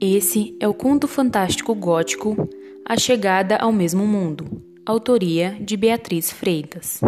Esse 0.00 0.54
é 0.60 0.68
o 0.68 0.74
conto 0.74 1.08
fantástico 1.08 1.74
gótico 1.74 2.50
A 2.84 2.98
Chegada 2.98 3.56
ao 3.56 3.72
Mesmo 3.72 4.06
Mundo, 4.06 4.62
autoria 4.84 5.56
de 5.58 5.74
Beatriz 5.74 6.30
Freitas. 6.30 7.00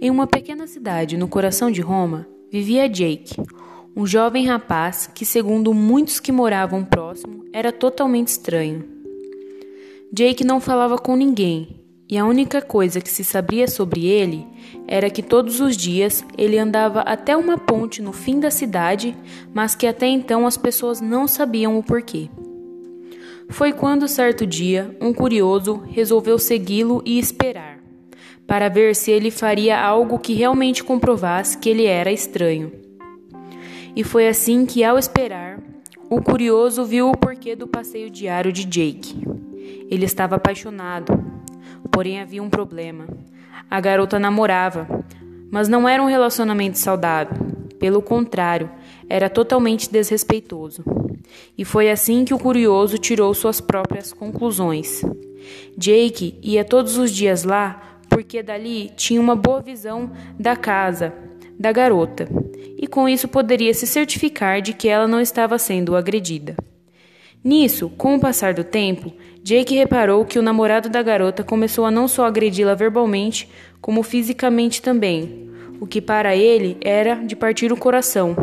Em 0.00 0.10
uma 0.10 0.26
pequena 0.26 0.66
cidade 0.66 1.16
no 1.16 1.28
coração 1.28 1.70
de 1.70 1.80
Roma, 1.80 2.26
vivia 2.50 2.88
Jake, 2.88 3.36
um 3.94 4.04
jovem 4.04 4.44
rapaz 4.44 5.08
que, 5.14 5.24
segundo 5.24 5.72
muitos 5.72 6.18
que 6.18 6.32
moravam 6.32 6.84
próximo, 6.84 7.44
era 7.52 7.70
totalmente 7.70 8.28
estranho. 8.28 8.84
Jake 10.12 10.42
não 10.42 10.60
falava 10.60 10.98
com 10.98 11.14
ninguém 11.14 11.78
e 12.10 12.16
a 12.16 12.24
única 12.24 12.62
coisa 12.62 13.02
que 13.02 13.10
se 13.10 13.22
sabia 13.22 13.68
sobre 13.68 14.06
ele 14.06 14.46
era 14.86 15.10
que 15.10 15.22
todos 15.22 15.60
os 15.60 15.76
dias 15.76 16.24
ele 16.38 16.58
andava 16.58 17.00
até 17.00 17.36
uma 17.36 17.58
ponte 17.58 18.00
no 18.00 18.14
fim 18.14 18.40
da 18.40 18.50
cidade, 18.50 19.14
mas 19.52 19.74
que 19.74 19.86
até 19.86 20.06
então 20.06 20.46
as 20.46 20.56
pessoas 20.56 21.02
não 21.02 21.28
sabiam 21.28 21.78
o 21.78 21.82
porquê. 21.82 22.30
Foi 23.50 23.74
quando 23.74 24.08
certo 24.08 24.46
dia 24.46 24.96
um 25.02 25.12
curioso 25.12 25.82
resolveu 25.90 26.38
segui-lo 26.38 27.02
e 27.04 27.18
esperar, 27.18 27.78
para 28.46 28.70
ver 28.70 28.96
se 28.96 29.10
ele 29.10 29.30
faria 29.30 29.78
algo 29.78 30.18
que 30.18 30.32
realmente 30.32 30.82
comprovasse 30.82 31.58
que 31.58 31.68
ele 31.68 31.84
era 31.84 32.10
estranho. 32.10 32.72
E 33.94 34.02
foi 34.02 34.28
assim 34.28 34.64
que, 34.64 34.82
ao 34.82 34.98
esperar, 34.98 35.60
o 36.08 36.22
curioso 36.22 36.84
viu 36.84 37.10
o 37.10 37.16
porquê 37.16 37.54
do 37.54 37.66
passeio 37.66 38.08
diário 38.08 38.52
de 38.52 38.64
Jake. 38.64 39.22
Ele 39.90 40.04
estava 40.04 40.36
apaixonado 40.36 41.37
Porém, 41.98 42.20
havia 42.20 42.40
um 42.40 42.48
problema. 42.48 43.08
A 43.68 43.80
garota 43.80 44.20
namorava, 44.20 44.86
mas 45.50 45.66
não 45.66 45.88
era 45.88 46.00
um 46.00 46.06
relacionamento 46.06 46.78
saudável. 46.78 47.36
Pelo 47.76 48.00
contrário, 48.00 48.70
era 49.08 49.28
totalmente 49.28 49.90
desrespeitoso. 49.90 50.84
E 51.58 51.64
foi 51.64 51.90
assim 51.90 52.24
que 52.24 52.32
o 52.32 52.38
curioso 52.38 52.98
tirou 52.98 53.34
suas 53.34 53.60
próprias 53.60 54.12
conclusões. 54.12 55.02
Jake 55.76 56.38
ia 56.40 56.64
todos 56.64 56.96
os 56.96 57.10
dias 57.10 57.42
lá 57.42 57.98
porque 58.08 58.44
dali 58.44 58.92
tinha 58.94 59.20
uma 59.20 59.34
boa 59.34 59.60
visão 59.60 60.12
da 60.38 60.54
casa 60.54 61.12
da 61.58 61.72
garota, 61.72 62.28
e 62.76 62.86
com 62.86 63.08
isso 63.08 63.26
poderia 63.26 63.74
se 63.74 63.88
certificar 63.88 64.62
de 64.62 64.72
que 64.72 64.86
ela 64.86 65.08
não 65.08 65.20
estava 65.20 65.58
sendo 65.58 65.96
agredida. 65.96 66.54
Nisso, 67.48 67.88
com 67.96 68.14
o 68.14 68.20
passar 68.20 68.52
do 68.52 68.62
tempo, 68.62 69.10
Jake 69.42 69.74
reparou 69.74 70.22
que 70.22 70.38
o 70.38 70.42
namorado 70.42 70.90
da 70.90 71.02
garota 71.02 71.42
começou 71.42 71.86
a 71.86 71.90
não 71.90 72.06
só 72.06 72.26
agredi-la 72.26 72.74
verbalmente, 72.74 73.48
como 73.80 74.02
fisicamente 74.02 74.82
também, 74.82 75.48
o 75.80 75.86
que 75.86 76.02
para 76.02 76.36
ele 76.36 76.76
era 76.82 77.14
de 77.14 77.34
partir 77.34 77.72
o 77.72 77.76
coração. 77.78 78.36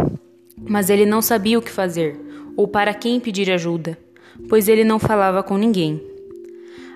Mas 0.58 0.90
ele 0.90 1.06
não 1.06 1.22
sabia 1.22 1.60
o 1.60 1.62
que 1.62 1.70
fazer, 1.70 2.20
ou 2.58 2.68
para 2.68 2.96
quem 2.96 3.20
pedir 3.20 3.52
ajuda, 3.52 3.96
pois 4.50 4.68
ele 4.68 4.84
não 4.84 4.98
falava 4.98 5.44
com 5.44 5.56
ninguém. 5.56 6.02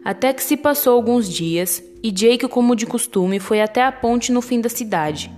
Até 0.04 0.34
que 0.34 0.42
se 0.42 0.58
passou 0.58 0.94
alguns 0.94 1.30
dias 1.30 1.84
e 2.02 2.10
Jake, 2.10 2.48
como 2.48 2.76
de 2.76 2.88
costume, 2.88 3.40
foi 3.40 3.62
até 3.62 3.84
a 3.84 3.92
ponte 3.92 4.32
no 4.32 4.42
fim 4.42 4.60
da 4.60 4.68
cidade. 4.68 5.32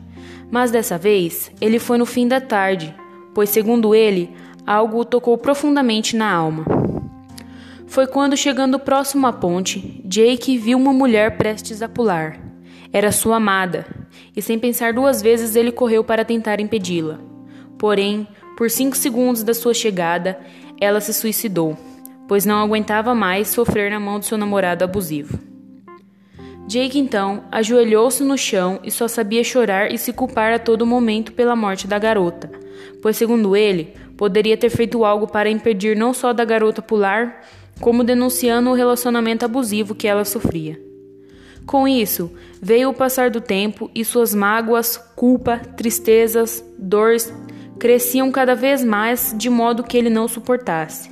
Mas 0.50 0.72
dessa 0.72 0.97
vez, 0.97 1.52
ele 1.59 1.80
foi 1.80 1.97
no 1.97 2.06
fim 2.06 2.30
da 2.30 2.39
tarde, 2.39 2.95
pois, 3.33 3.50
segundo 3.50 3.94
ele, 3.94 4.30
algo 4.72 5.00
o 5.00 5.05
tocou 5.05 5.38
profundamente 5.38 6.16
na 6.16 6.31
alma. 6.31 6.66
Foi 7.88 8.08
quando, 8.08 8.38
chegando 8.38 8.80
próximo 8.80 9.28
à 9.28 9.33
ponte, 9.33 10.02
Jake 10.05 10.58
viu 10.58 10.78
uma 10.78 10.94
mulher 10.94 11.38
prestes 11.38 11.81
a 11.81 11.89
pular. 11.89 12.39
Era 12.94 13.11
sua 13.11 13.36
amada, 13.36 13.86
e 14.36 14.41
sem 14.41 14.58
pensar 14.58 14.94
duas 14.94 15.22
vezes 15.22 15.58
ele 15.58 15.73
correu 15.73 16.03
para 16.05 16.23
tentar 16.23 16.61
impedi-la. 16.61 17.19
Porém, 17.78 18.25
por 18.55 18.69
cinco 18.69 18.95
segundos 18.95 19.44
da 19.44 19.53
sua 19.53 19.73
chegada, 19.73 20.39
ela 20.80 21.01
se 21.01 21.13
suicidou, 21.13 21.78
pois 22.28 22.45
não 22.45 22.62
aguentava 22.62 23.13
mais 23.13 23.50
sofrer 23.50 23.91
na 23.91 24.00
mão 24.00 24.19
do 24.19 24.25
seu 24.25 24.38
namorado 24.38 24.85
abusivo. 24.85 25.38
Jake 26.66 26.97
então 26.97 27.44
ajoelhou-se 27.51 28.24
no 28.24 28.38
chão 28.38 28.79
e 28.84 28.90
só 28.90 29.06
sabia 29.06 29.44
chorar 29.44 29.91
e 29.91 29.97
se 29.97 30.13
culpar 30.13 30.53
a 30.53 30.59
todo 30.59 30.85
momento 30.85 31.34
pela 31.34 31.57
morte 31.57 31.88
da 31.88 32.00
garota, 32.00 32.50
pois, 33.01 33.18
segundo 33.18 33.53
ele, 33.57 33.94
poderia 34.21 34.55
ter 34.55 34.69
feito 34.69 35.03
algo 35.03 35.25
para 35.25 35.49
impedir 35.49 35.97
não 35.97 36.13
só 36.13 36.31
da 36.31 36.45
garota 36.45 36.79
pular, 36.79 37.41
como 37.79 38.03
denunciando 38.03 38.69
o 38.69 38.75
relacionamento 38.75 39.43
abusivo 39.43 39.95
que 39.95 40.07
ela 40.07 40.23
sofria. 40.23 40.79
Com 41.65 41.87
isso, 41.87 42.31
veio 42.61 42.91
o 42.91 42.93
passar 42.93 43.31
do 43.31 43.41
tempo 43.41 43.89
e 43.95 44.05
suas 44.05 44.35
mágoas, 44.35 44.95
culpa, 45.15 45.57
tristezas, 45.57 46.63
dores 46.77 47.33
cresciam 47.79 48.31
cada 48.31 48.53
vez 48.53 48.83
mais 48.83 49.33
de 49.35 49.49
modo 49.49 49.81
que 49.81 49.97
ele 49.97 50.11
não 50.11 50.27
suportasse. 50.27 51.09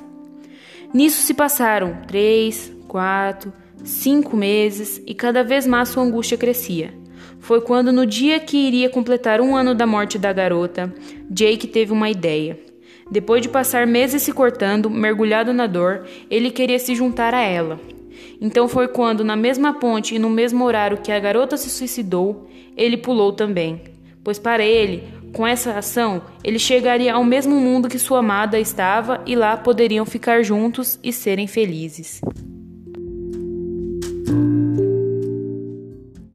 Nisso 0.93 1.23
se 1.23 1.33
passaram 1.33 2.01
três, 2.05 2.71
quatro, 2.87 3.51
cinco 3.83 4.37
meses 4.37 5.01
e 5.03 5.15
cada 5.15 5.43
vez 5.43 5.65
mais 5.65 5.89
sua 5.89 6.03
angústia 6.03 6.37
crescia. 6.37 6.93
Foi 7.39 7.59
quando, 7.59 7.91
no 7.91 8.05
dia 8.05 8.39
que 8.39 8.55
iria 8.55 8.87
completar 8.87 9.41
um 9.41 9.55
ano 9.55 9.73
da 9.73 9.87
morte 9.87 10.19
da 10.19 10.31
garota, 10.31 10.93
Jake 11.27 11.65
teve 11.65 11.91
uma 11.91 12.07
ideia. 12.07 12.68
Depois 13.11 13.41
de 13.41 13.49
passar 13.49 13.87
meses 13.87 14.21
se 14.21 14.31
cortando, 14.31 14.89
mergulhado 14.89 15.53
na 15.53 15.65
dor, 15.65 16.05
ele 16.29 16.51
queria 16.51 16.77
se 16.77 16.93
juntar 16.93 17.33
a 17.33 17.41
ela. 17.41 17.79
Então 18.41 18.67
foi 18.67 18.87
quando, 18.87 19.23
na 19.23 19.35
mesma 19.35 19.73
ponte 19.79 20.15
e 20.15 20.19
no 20.19 20.29
mesmo 20.29 20.63
horário 20.63 20.99
que 21.01 21.11
a 21.11 21.19
garota 21.19 21.57
se 21.57 21.69
suicidou, 21.69 22.47
ele 22.77 22.97
pulou 22.97 23.33
também. 23.33 23.81
Pois 24.23 24.37
para 24.37 24.63
ele, 24.63 25.03
com 25.33 25.45
essa 25.45 25.77
ação, 25.77 26.21
ele 26.43 26.59
chegaria 26.59 27.13
ao 27.13 27.23
mesmo 27.23 27.55
mundo 27.55 27.89
que 27.89 27.99
sua 27.99 28.19
amada 28.19 28.59
estava 28.59 29.21
e 29.25 29.35
lá 29.35 29.57
poderiam 29.57 30.05
ficar 30.05 30.43
juntos 30.43 30.99
e 31.03 31.11
serem 31.11 31.47
felizes. 31.47 32.21